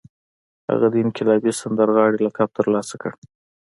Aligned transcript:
هغه 0.69 0.87
د 0.93 0.95
انقلابي 1.05 1.51
سندرغاړي 1.61 2.19
لقب 2.27 2.49
ترلاسه 2.57 2.95
کړ 3.01 3.11